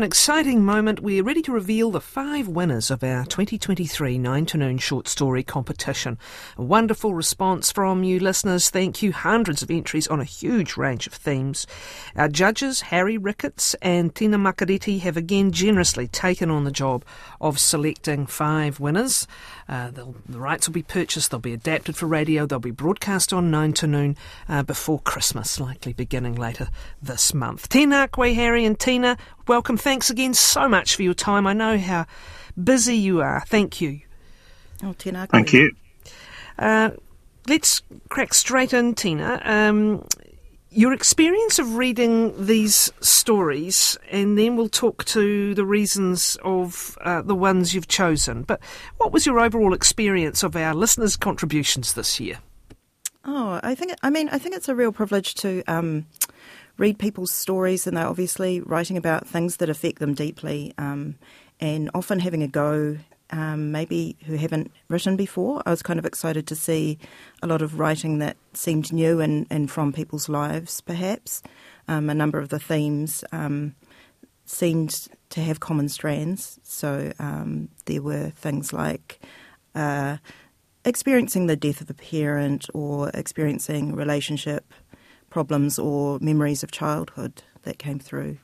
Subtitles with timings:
[0.00, 1.00] An exciting moment.
[1.00, 5.42] We're ready to reveal the five winners of our 2023 9 to Noon short story
[5.42, 6.16] competition.
[6.56, 8.70] A wonderful response from you listeners.
[8.70, 9.12] Thank you.
[9.12, 11.66] Hundreds of entries on a huge range of themes.
[12.16, 17.04] Our judges, Harry Ricketts and Tina Makereti, have again generously taken on the job
[17.38, 19.28] of selecting five winners.
[19.68, 23.50] Uh, the rights will be purchased, they'll be adapted for radio, they'll be broadcast on
[23.50, 24.16] 9 to Noon
[24.48, 26.70] uh, before Christmas, likely beginning later
[27.02, 27.68] this month.
[27.68, 29.76] Tina, Akwe, Harry, and Tina, welcome.
[29.90, 31.48] Thanks again so much for your time.
[31.48, 32.06] I know how
[32.62, 33.42] busy you are.
[33.48, 34.02] Thank you.
[34.84, 35.26] Oh, Tina.
[35.26, 35.72] Thank you.
[36.56, 36.90] Uh,
[37.48, 39.42] let's crack straight in, Tina.
[39.44, 40.06] Um,
[40.70, 47.22] your experience of reading these stories, and then we'll talk to the reasons of uh,
[47.22, 48.44] the ones you've chosen.
[48.44, 48.60] But
[48.98, 52.38] what was your overall experience of our listeners' contributions this year?
[53.24, 56.06] Oh, I think I mean I think it's a real privilege to um,
[56.80, 61.16] read people's stories, and they're obviously writing about things that affect them deeply, um,
[61.60, 62.98] and often having a go.
[63.32, 65.62] Um, maybe who haven't written before.
[65.64, 66.98] I was kind of excited to see
[67.44, 71.40] a lot of writing that seemed new and, and from people's lives, perhaps.
[71.86, 73.76] Um, a number of the themes um,
[74.46, 76.58] seemed to have common strands.
[76.64, 79.20] So um, there were things like
[79.76, 80.16] uh,
[80.84, 84.69] experiencing the death of a parent or experiencing relationship
[85.30, 88.38] problems or memories of childhood that came through.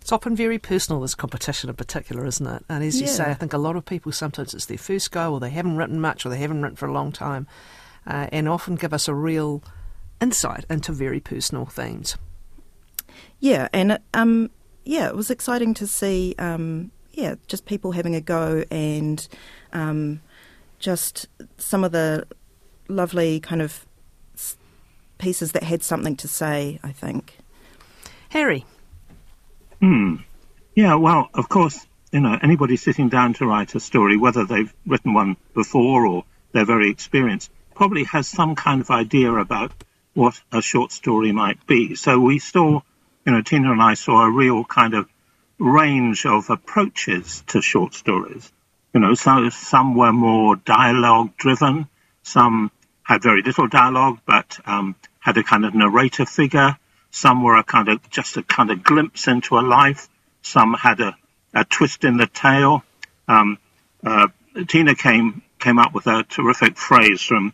[0.00, 2.64] It's often very personal, this competition in particular, isn't it?
[2.68, 5.34] And as you say, I think a lot of people sometimes it's their first go
[5.34, 7.46] or they haven't written much or they haven't written for a long time
[8.06, 9.62] uh, and often give us a real
[10.20, 12.16] insight into very personal themes.
[13.40, 14.50] Yeah, and um,
[14.84, 19.26] yeah, it was exciting to see, um, yeah, just people having a go and
[19.72, 20.22] um,
[20.78, 22.26] just some of the
[22.88, 23.86] lovely kind of
[25.20, 27.38] pieces that had something to say, I think.
[28.30, 28.64] Harry.
[29.80, 30.16] Hmm.
[30.74, 34.72] Yeah, well, of course, you know, anybody sitting down to write a story, whether they've
[34.86, 39.72] written one before or they're very experienced, probably has some kind of idea about
[40.14, 41.94] what a short story might be.
[41.94, 42.80] So we saw,
[43.24, 45.08] you know, Tina and I saw a real kind of
[45.58, 48.50] range of approaches to short stories.
[48.92, 51.86] You know, so some were more dialogue driven,
[52.22, 52.72] some
[53.04, 56.76] had very little dialogue, but um, had a kind of narrator figure.
[57.10, 60.08] Some were a kind of just a kind of glimpse into a life.
[60.42, 61.16] Some had a,
[61.54, 62.82] a twist in the tale.
[63.28, 63.58] Um,
[64.04, 64.28] uh,
[64.66, 67.52] Tina came came up with a terrific phrase from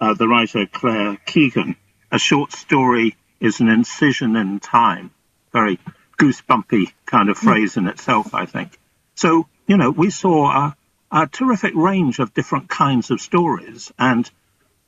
[0.00, 1.74] uh, the writer Claire Keegan.
[2.12, 5.10] A short story is an incision in time.
[5.52, 5.80] Very
[6.18, 8.78] goosebumpy kind of phrase in itself, I think.
[9.14, 10.76] So, you know, we saw a,
[11.10, 13.92] a terrific range of different kinds of stories.
[13.98, 14.30] And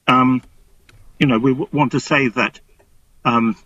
[0.06, 0.42] um,
[1.18, 2.60] you know, we w- want to say that
[3.24, 3.56] um,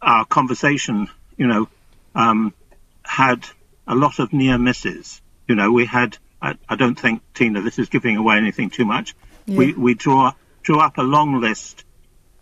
[0.00, 1.68] our conversation, you know,
[2.14, 2.54] um,
[3.02, 3.46] had
[3.86, 5.20] a lot of near misses.
[5.48, 6.16] You know, we had.
[6.42, 9.14] I, I, don't think Tina, this is giving away anything too much.
[9.44, 9.58] Yeah.
[9.58, 10.32] We we draw
[10.62, 11.84] drew up a long list,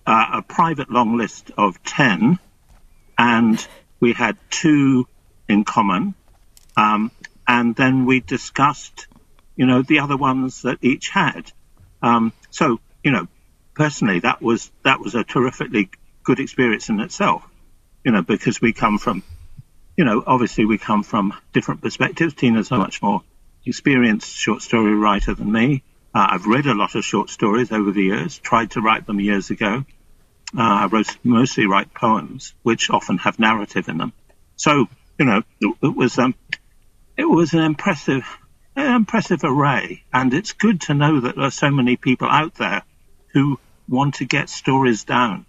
[0.06, 2.38] uh, a private long list of ten,
[3.16, 3.66] and
[4.00, 5.08] we had two
[5.48, 6.14] in common,
[6.76, 7.10] um,
[7.46, 9.08] and then we discussed,
[9.56, 11.50] you know, the other ones that each had.
[12.02, 13.26] Um, so you know,
[13.78, 15.88] personally, that was that was a terrifically
[16.24, 17.42] good experience in itself.
[18.04, 19.22] You know, because we come from,
[19.96, 22.34] you know, obviously we come from different perspectives.
[22.34, 23.22] Tina's a much more
[23.64, 25.82] experienced short story writer than me.
[26.14, 29.20] Uh, I've read a lot of short stories over the years, tried to write them
[29.20, 29.84] years ago.
[30.56, 34.12] Uh, I wrote, mostly write poems, which often have narrative in them.
[34.56, 34.86] So,
[35.18, 36.34] you know, it, it was um,
[37.16, 38.24] it was an impressive,
[38.74, 42.54] an impressive array, and it's good to know that there are so many people out
[42.54, 42.82] there
[43.34, 45.46] who want to get stories down.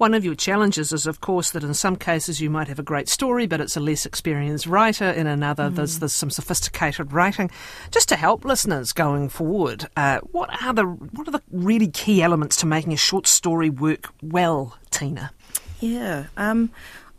[0.00, 2.82] One of your challenges is, of course, that in some cases you might have a
[2.82, 5.10] great story, but it's a less experienced writer.
[5.10, 5.74] In another, mm.
[5.74, 7.50] there's, there's some sophisticated writing.
[7.90, 12.22] Just to help listeners going forward, uh, what are the what are the really key
[12.22, 15.32] elements to making a short story work well, Tina?
[15.80, 16.28] Yeah.
[16.38, 16.70] Um,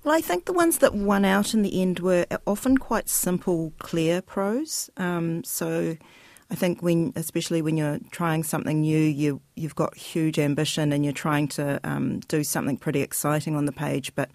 [0.04, 3.74] well, I think the ones that won out in the end were often quite simple,
[3.78, 4.90] clear prose.
[4.98, 5.98] Um, so
[6.52, 11.06] I think when, especially when you're trying something new, you you've got huge ambition and
[11.06, 14.30] you're trying to um, do something pretty exciting on the page, but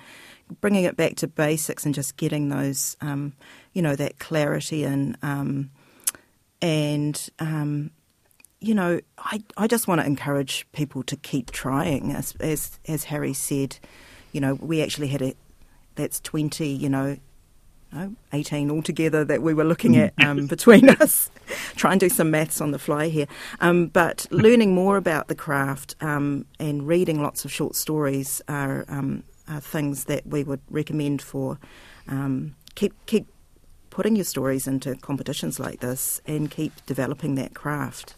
[0.62, 3.34] bringing it back to basics and just getting those, um,
[3.74, 5.70] you know, that clarity and um,
[6.62, 7.90] and um,
[8.60, 13.04] you know, I I just want to encourage people to keep trying, as as as
[13.04, 13.78] Harry said.
[14.32, 15.34] You know, we actually had a
[15.96, 17.18] that's twenty, you know,
[17.92, 21.30] no, 18 altogether that we were looking at um, between us.
[21.76, 23.26] Try and do some maths on the fly here.
[23.60, 28.84] Um, but learning more about the craft um, and reading lots of short stories are,
[28.88, 31.58] um, are, things that we would recommend for
[32.08, 33.26] um, keep keep
[33.90, 38.14] putting your stories into competitions like this and keep developing that craft.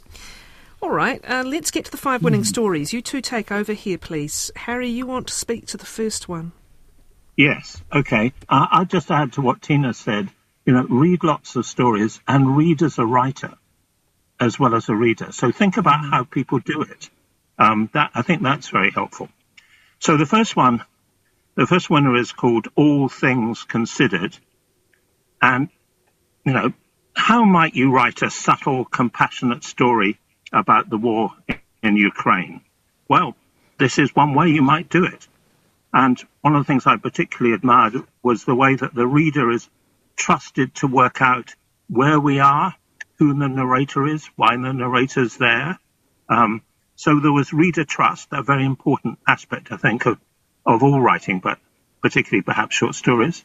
[0.81, 2.47] All right, uh, let's get to the five winning mm.
[2.47, 2.93] stories.
[2.93, 4.51] You two take over here, please.
[4.57, 6.53] Harry, you want to speak to the first one?
[7.39, 8.33] Yes, okay.
[8.49, 10.29] Uh, I'll just add to what Tina said.
[10.67, 13.55] You know, read lots of stories and read as a writer
[14.41, 15.31] as well as a reader.
[15.31, 17.09] So think about how people do it.
[17.57, 19.29] Um, that I think that's very helpful.
[20.01, 20.83] So the first one,
[21.55, 24.37] the first winner is called All Things Considered,
[25.41, 25.69] and
[26.45, 26.73] you know,
[27.15, 30.19] how might you write a subtle, compassionate story
[30.53, 31.31] about the war
[31.85, 32.63] in Ukraine?
[33.09, 33.37] Well,
[33.79, 35.29] this is one way you might do it.
[35.93, 39.69] And one of the things I particularly admired was the way that the reader is
[40.17, 41.55] trusted to work out
[41.89, 42.75] where we are,
[43.17, 45.79] who the narrator is, why the narrator's there.
[46.29, 46.63] Um,
[46.97, 50.19] so there was reader trust, a very important aspect, I think, of,
[50.67, 51.59] of all writing, but
[52.03, 53.45] particularly perhaps short stories.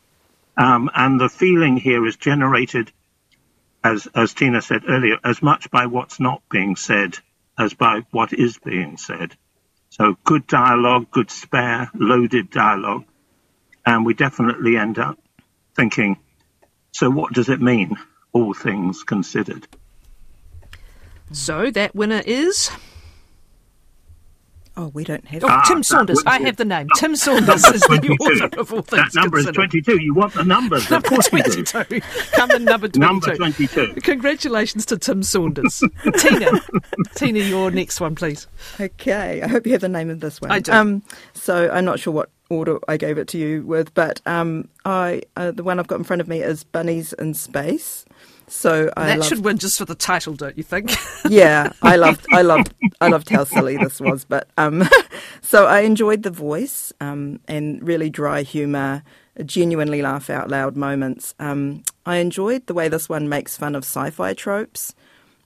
[0.57, 2.91] Um, and the feeling here is generated,
[3.83, 7.17] as, as Tina said earlier, as much by what's not being said
[7.57, 9.35] as by what is being said.
[9.93, 13.03] So good dialogue, good spare, loaded dialogue.
[13.85, 15.19] And we definitely end up
[15.75, 16.17] thinking,
[16.91, 17.95] so what does it mean,
[18.31, 19.67] all things considered?
[21.31, 22.71] So that winner is
[24.75, 25.43] Oh, we don't have.
[25.43, 26.23] Oh, ah, Tim Saunders.
[26.25, 26.87] I have the name.
[26.97, 29.13] Tim Saunders is the author of all things.
[29.13, 29.75] That number considered.
[29.75, 30.01] is 22.
[30.01, 30.91] You want the numbers?
[30.91, 31.63] Of course we do.
[32.31, 32.99] Come in number 22.
[32.99, 33.95] number 22.
[34.01, 35.83] Congratulations to Tim Saunders.
[36.17, 36.51] Tina,
[37.15, 38.47] Tina, your next one, please.
[38.79, 39.41] Okay.
[39.41, 40.51] I hope you have the name of this one.
[40.51, 40.71] I do.
[40.71, 41.03] Um,
[41.33, 45.21] so I'm not sure what order I gave it to you with, but um, I
[45.35, 48.05] uh, the one I've got in front of me is Bunnies in Space.
[48.47, 50.91] So I that loved, should win just for the title, don't you think?
[51.29, 54.25] yeah, I loved, I loved, I loved how silly this was.
[54.25, 54.83] But um,
[55.41, 59.03] so I enjoyed the voice um, and really dry humour,
[59.45, 61.33] genuinely laugh out loud moments.
[61.39, 64.93] Um, I enjoyed the way this one makes fun of sci-fi tropes.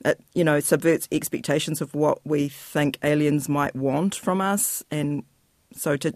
[0.05, 5.23] It, you know, subverts expectations of what we think aliens might want from us, and
[5.73, 6.13] so to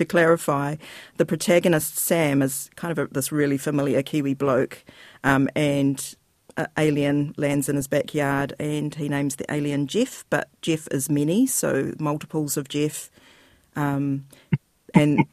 [0.00, 0.76] to clarify,
[1.18, 4.84] the protagonist Sam is kind of a, this really familiar Kiwi bloke,
[5.22, 6.16] um, and
[6.56, 11.08] an alien lands in his backyard, and he names the alien Jeff, but Jeff is
[11.08, 13.10] many, so multiples of Jeff,
[13.76, 14.26] um,
[14.94, 15.24] and.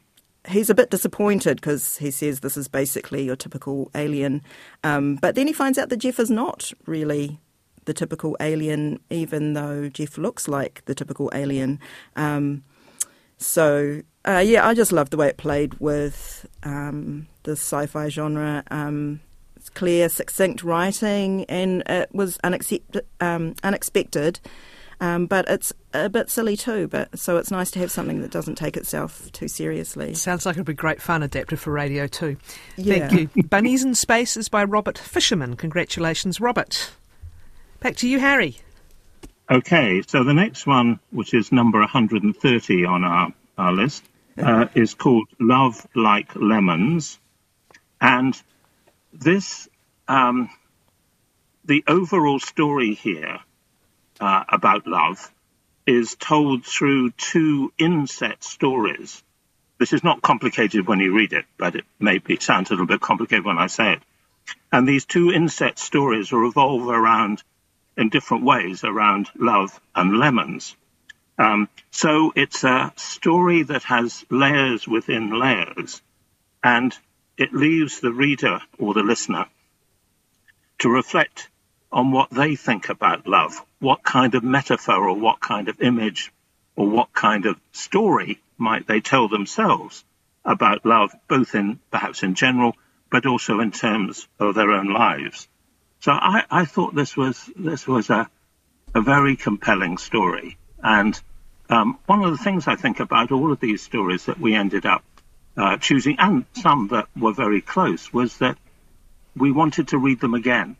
[0.46, 4.40] he's a bit disappointed because he says this is basically your typical alien.
[4.82, 7.38] Um, but then he finds out that Jeff is not really
[7.84, 11.80] the typical alien, even though Jeff looks like the typical alien.
[12.16, 12.62] Um,
[13.36, 18.64] so uh, yeah, I just loved the way it played with um, the sci-fi genre.
[18.70, 19.20] Um,
[19.56, 24.40] it's clear, succinct writing, and it was unaccept- um, unexpected.
[25.00, 26.88] Um, but it's a bit silly too.
[26.88, 30.14] But so it's nice to have something that doesn't take itself too seriously.
[30.14, 32.36] Sounds like it'd be great fun adapted for radio too.
[32.76, 33.08] Yeah.
[33.08, 33.42] Thank you.
[33.44, 35.56] Bunnies in Space is by Robert Fisherman.
[35.56, 36.90] Congratulations, Robert.
[37.80, 38.56] Back to you, Harry.
[39.50, 44.04] Okay, so the next one, which is number 130 on our, our list,
[44.38, 47.18] uh, is called Love Like Lemons.
[48.00, 48.40] And
[49.12, 49.68] this,
[50.06, 50.48] um,
[51.64, 53.40] the overall story here
[54.20, 55.32] uh, about love
[55.86, 59.22] is told through two inset stories.
[59.78, 62.86] This is not complicated when you read it, but it may be sounds a little
[62.86, 64.02] bit complicated when I say it.
[64.72, 67.42] And these two inset stories revolve around
[67.96, 70.76] in different ways around love and lemons.
[71.38, 76.02] Um, so it's a story that has layers within layers,
[76.62, 76.96] and
[77.36, 79.46] it leaves the reader or the listener
[80.78, 81.48] to reflect
[81.92, 86.32] on what they think about love, what kind of metaphor or what kind of image
[86.76, 90.04] or what kind of story might they tell themselves
[90.44, 92.74] about love, both in perhaps in general,
[93.10, 95.48] but also in terms of their own lives.
[96.00, 98.28] So I, I thought this was this was a
[98.94, 100.56] a very compelling story.
[100.82, 101.20] And
[101.68, 104.86] um, one of the things I think about all of these stories that we ended
[104.86, 105.04] up
[105.56, 108.56] uh, choosing, and some that were very close, was that
[109.36, 110.76] we wanted to read them again.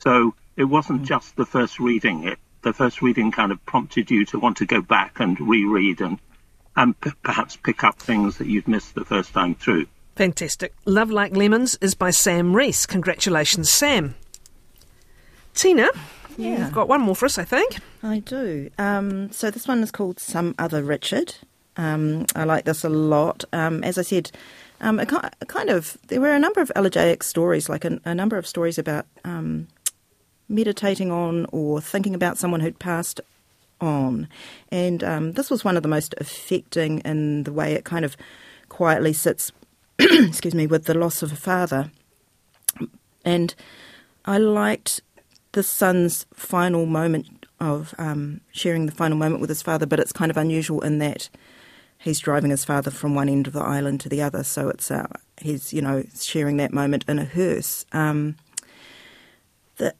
[0.00, 1.06] So it wasn't mm.
[1.06, 2.24] just the first reading.
[2.24, 6.00] It, the first reading kind of prompted you to want to go back and reread
[6.00, 6.18] and
[6.76, 9.86] and p- perhaps pick up things that you'd missed the first time through.
[10.14, 10.72] Fantastic.
[10.84, 12.86] Love Like Lemons is by Sam Reese.
[12.86, 14.14] Congratulations, Sam.
[15.54, 15.88] Tina,
[16.38, 16.58] yeah.
[16.58, 17.78] you've got one more for us, I think.
[18.02, 18.70] I do.
[18.78, 21.34] Um, so this one is called Some Other Richard.
[21.76, 23.44] Um, I like this a lot.
[23.52, 24.30] Um, as I said,
[24.80, 28.36] um, a, kind of there were a number of elegiac stories, like a, a number
[28.36, 29.68] of stories about um,
[30.48, 33.20] meditating on or thinking about someone who'd passed
[33.80, 34.28] on,
[34.72, 38.16] and um, this was one of the most affecting in the way it kind of
[38.68, 39.52] quietly sits
[39.98, 41.90] excuse me, with the loss of a father.
[43.24, 43.52] And
[44.24, 45.00] I liked
[45.58, 50.12] the son's final moment of um, sharing the final moment with his father, but it's
[50.12, 51.28] kind of unusual in that
[51.98, 54.88] he's driving his father from one end of the island to the other, so it's
[54.88, 55.08] uh,
[55.40, 57.84] he's you know sharing that moment in a hearse.
[57.90, 58.36] Um,
[59.78, 59.96] the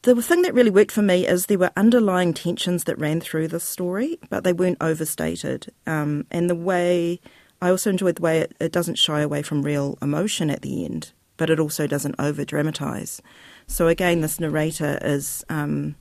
[0.00, 3.48] the thing that really worked for me is there were underlying tensions that ran through
[3.48, 7.20] the story, but they weren't overstated, um, and the way
[7.60, 10.86] I also enjoyed the way it, it doesn't shy away from real emotion at the
[10.86, 13.20] end, but it also doesn't over dramatize.
[13.66, 15.96] So again, this narrator is, um,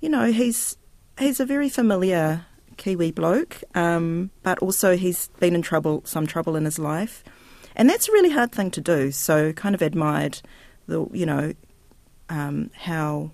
[0.00, 0.76] you know, he's
[1.18, 6.56] he's a very familiar Kiwi bloke, um, but also he's been in trouble, some trouble
[6.56, 7.22] in his life,
[7.76, 9.10] and that's a really hard thing to do.
[9.12, 10.40] So kind of admired
[10.86, 11.52] the, you know,
[12.28, 13.32] um, how,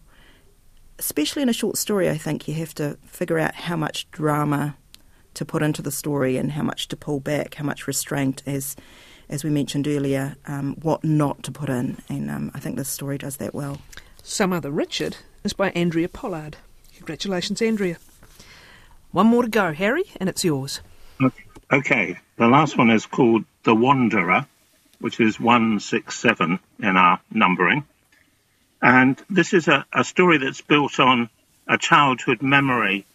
[0.98, 4.76] especially in a short story, I think you have to figure out how much drama
[5.34, 8.74] to put into the story and how much to pull back, how much restraint, as
[9.28, 11.98] as we mentioned earlier, um, what not to put in.
[12.08, 13.78] And um, I think this story does that well.
[14.22, 16.56] Some Other Richard is by Andrea Pollard.
[16.96, 17.98] Congratulations, Andrea.
[19.12, 20.80] One more to go, Harry, and it's yours.
[21.72, 24.46] Okay, the last one is called The Wanderer,
[25.00, 27.84] which is 167 in our numbering.
[28.80, 31.28] And this is a, a story that's built on
[31.66, 33.06] a childhood memory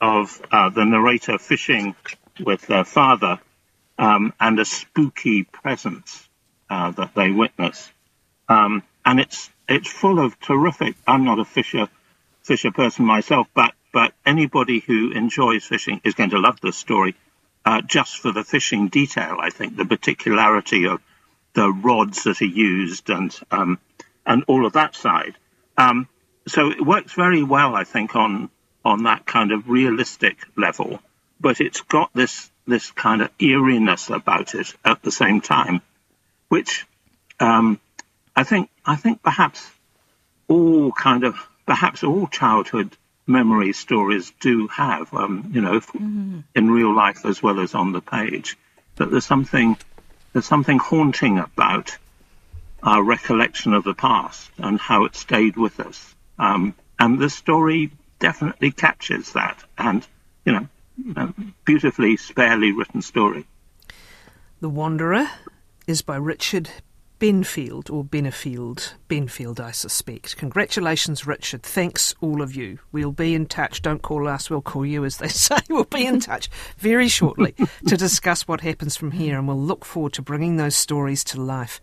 [0.00, 1.96] of uh, the narrator fishing
[2.44, 3.40] with their father
[3.98, 6.28] um, and a spooky presence
[6.70, 7.90] uh, that they witness.
[8.48, 10.96] Um, and it's it's full of terrific.
[11.06, 11.88] I'm not a fisher
[12.42, 17.14] fisher person myself, but but anybody who enjoys fishing is going to love this story
[17.64, 19.38] uh, just for the fishing detail.
[19.40, 21.00] I think the particularity of
[21.54, 23.78] the rods that are used and um,
[24.26, 25.34] and all of that side.
[25.76, 26.08] Um,
[26.46, 28.50] so it works very well, I think, on
[28.84, 31.00] on that kind of realistic level,
[31.40, 35.80] but it's got this this kind of eeriness about it at the same time,
[36.48, 36.86] which
[37.40, 37.80] um,
[38.36, 39.68] I think I think perhaps
[40.46, 41.34] all kind of
[41.66, 42.96] perhaps all childhood
[43.26, 46.40] memory stories do have, um, you know, mm-hmm.
[46.54, 48.56] in real life as well as on the page.
[48.96, 49.76] That there's something
[50.32, 51.96] there's something haunting about
[52.82, 56.14] our recollection of the past and how it stayed with us.
[56.38, 60.06] Um, and the story definitely captures that, and
[60.44, 60.68] you know,
[61.64, 63.46] beautifully, sparely written story.
[64.60, 65.28] The Wanderer
[65.86, 66.70] is by Richard
[67.20, 68.94] Benfield, or Benefield.
[69.08, 70.36] Benfield, I suspect.
[70.36, 71.64] Congratulations, Richard.
[71.64, 72.78] Thanks, all of you.
[72.92, 73.82] We'll be in touch.
[73.82, 75.58] Don't call us, we'll call you, as they say.
[75.68, 77.54] We'll be in touch very shortly
[77.86, 81.40] to discuss what happens from here, and we'll look forward to bringing those stories to
[81.40, 81.80] life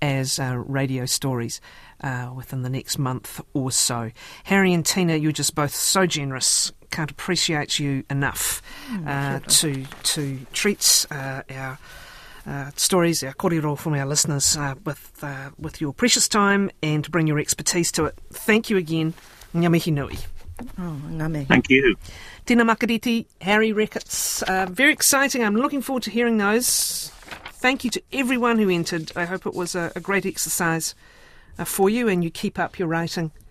[0.00, 1.60] as uh, radio stories
[2.02, 4.12] uh, within the next month or so.
[4.44, 6.72] Harry and Tina, you're just both so generous.
[6.96, 9.84] Can't appreciate you enough mm, uh, to
[10.14, 11.78] to treat uh, our.
[12.48, 17.02] Uh, stories, our kōrero from our listeners uh, with uh, with your precious time and
[17.02, 18.14] to bring your expertise to it.
[18.32, 19.14] Thank you again.
[19.52, 20.16] Ngā mihi nui.
[20.78, 21.96] Oh, ngā Thank you.
[22.46, 24.42] Tina Makereti, Harry Ricketts.
[24.42, 25.42] Uh, very exciting.
[25.42, 27.10] I'm looking forward to hearing those.
[27.60, 29.10] Thank you to everyone who entered.
[29.16, 30.94] I hope it was a, a great exercise
[31.58, 33.32] uh, for you and you keep up your writing